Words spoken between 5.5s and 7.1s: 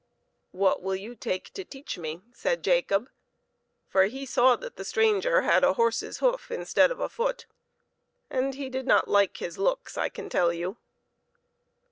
a horse's hoof instead of a